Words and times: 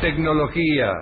Tecnología. 0.00 0.92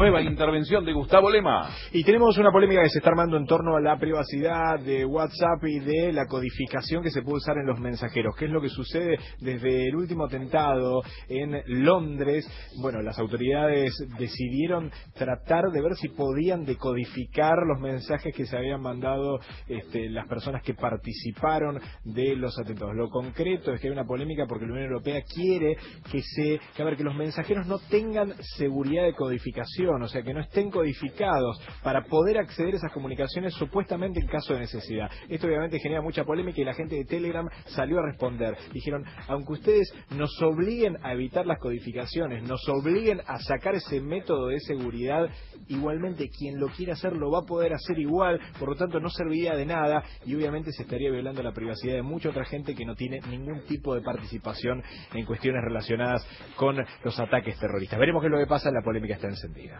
Nueva 0.00 0.22
intervención 0.22 0.82
de 0.86 0.94
Gustavo 0.94 1.28
Lema. 1.28 1.68
Y 1.92 2.02
tenemos 2.04 2.38
una 2.38 2.50
polémica 2.50 2.82
que 2.82 2.88
se 2.88 3.00
está 3.00 3.10
armando 3.10 3.36
en 3.36 3.44
torno 3.44 3.76
a 3.76 3.82
la 3.82 3.98
privacidad 3.98 4.80
de 4.80 5.04
WhatsApp 5.04 5.62
y 5.64 5.78
de 5.78 6.10
la 6.14 6.24
codificación 6.24 7.02
que 7.02 7.10
se 7.10 7.20
puede 7.20 7.36
usar 7.36 7.58
en 7.58 7.66
los 7.66 7.78
mensajeros. 7.78 8.34
¿Qué 8.34 8.46
es 8.46 8.50
lo 8.50 8.62
que 8.62 8.70
sucede 8.70 9.18
desde 9.40 9.88
el 9.88 9.96
último 9.96 10.24
atentado 10.24 11.02
en 11.28 11.84
Londres? 11.84 12.48
Bueno, 12.80 13.02
las 13.02 13.18
autoridades 13.18 13.92
decidieron 14.18 14.90
tratar 15.12 15.64
de 15.70 15.82
ver 15.82 15.94
si 15.96 16.08
podían 16.08 16.64
decodificar 16.64 17.58
los 17.66 17.78
mensajes 17.78 18.34
que 18.34 18.46
se 18.46 18.56
habían 18.56 18.80
mandado 18.80 19.38
este, 19.68 20.08
las 20.08 20.26
personas 20.28 20.62
que 20.62 20.72
participaron 20.72 21.78
de 22.04 22.36
los 22.36 22.58
atentados. 22.58 22.96
Lo 22.96 23.10
concreto 23.10 23.74
es 23.74 23.82
que 23.82 23.88
hay 23.88 23.92
una 23.92 24.06
polémica 24.06 24.46
porque 24.48 24.64
la 24.64 24.72
Unión 24.72 24.92
Europea 24.92 25.20
quiere 25.30 25.76
que 26.10 26.22
se, 26.22 26.58
que, 26.74 26.80
a 26.80 26.86
ver, 26.86 26.96
que 26.96 27.04
los 27.04 27.14
mensajeros 27.14 27.66
no 27.66 27.78
tengan 27.90 28.32
seguridad 28.56 29.04
de 29.04 29.12
codificación 29.12 29.89
o 29.96 30.08
sea, 30.08 30.22
que 30.22 30.34
no 30.34 30.40
estén 30.40 30.70
codificados 30.70 31.60
para 31.82 32.04
poder 32.04 32.38
acceder 32.38 32.74
a 32.74 32.76
esas 32.76 32.92
comunicaciones 32.92 33.54
supuestamente 33.54 34.20
en 34.20 34.26
caso 34.26 34.54
de 34.54 34.60
necesidad. 34.60 35.10
Esto 35.28 35.46
obviamente 35.46 35.78
genera 35.80 36.00
mucha 36.00 36.24
polémica 36.24 36.60
y 36.60 36.64
la 36.64 36.74
gente 36.74 36.96
de 36.96 37.04
Telegram 37.04 37.48
salió 37.66 37.98
a 37.98 38.06
responder. 38.06 38.56
Dijeron, 38.72 39.04
aunque 39.28 39.52
ustedes 39.52 39.92
nos 40.10 40.30
obliguen 40.42 40.96
a 41.02 41.12
evitar 41.12 41.46
las 41.46 41.58
codificaciones, 41.58 42.42
nos 42.42 42.66
obliguen 42.68 43.20
a 43.26 43.38
sacar 43.38 43.74
ese 43.74 44.00
método 44.00 44.48
de 44.48 44.60
seguridad, 44.60 45.28
igualmente 45.68 46.28
quien 46.28 46.58
lo 46.58 46.68
quiera 46.68 46.94
hacer 46.94 47.14
lo 47.14 47.30
va 47.30 47.40
a 47.40 47.46
poder 47.46 47.72
hacer 47.74 47.98
igual, 47.98 48.40
por 48.58 48.68
lo 48.68 48.76
tanto 48.76 49.00
no 49.00 49.08
serviría 49.10 49.54
de 49.54 49.66
nada 49.66 50.02
y 50.24 50.34
obviamente 50.34 50.72
se 50.72 50.82
estaría 50.82 51.10
violando 51.10 51.42
la 51.42 51.52
privacidad 51.52 51.94
de 51.94 52.02
mucha 52.02 52.30
otra 52.30 52.44
gente 52.44 52.74
que 52.74 52.84
no 52.84 52.94
tiene 52.94 53.20
ningún 53.28 53.64
tipo 53.64 53.94
de 53.94 54.02
participación 54.02 54.82
en 55.14 55.24
cuestiones 55.24 55.62
relacionadas 55.64 56.26
con 56.56 56.76
los 57.04 57.20
ataques 57.20 57.58
terroristas. 57.58 57.98
Veremos 57.98 58.22
qué 58.22 58.26
es 58.26 58.32
lo 58.32 58.38
que 58.38 58.46
pasa, 58.46 58.70
la 58.70 58.82
polémica 58.82 59.14
está 59.14 59.28
encendida. 59.28 59.79